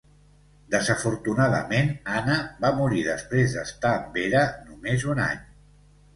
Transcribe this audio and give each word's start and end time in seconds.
Desafortunadament 0.75 1.91
Anna 2.21 2.39
va 2.65 2.73
morir 2.81 3.05
després 3.09 3.55
d'estar 3.59 3.93
amb 4.01 4.19
Vera 4.23 4.43
només 4.73 5.07
un 5.15 5.25
any. 5.29 5.47